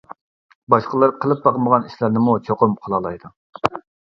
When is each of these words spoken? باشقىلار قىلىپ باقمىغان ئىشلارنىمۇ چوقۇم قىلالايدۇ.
باشقىلار 0.73 1.13
قىلىپ 1.25 1.45
باقمىغان 1.49 1.85
ئىشلارنىمۇ 1.91 2.35
چوقۇم 2.49 2.75
قىلالايدۇ. 2.87 3.35